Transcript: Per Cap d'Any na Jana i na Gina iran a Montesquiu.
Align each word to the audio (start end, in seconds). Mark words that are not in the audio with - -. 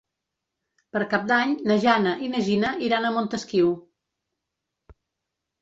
Per 0.95 1.01
Cap 1.11 1.27
d'Any 1.31 1.53
na 1.71 1.77
Jana 1.83 2.13
i 2.29 2.29
na 2.31 2.41
Gina 2.47 2.71
iran 2.87 3.05
a 3.05 3.13
Montesquiu. 3.19 3.73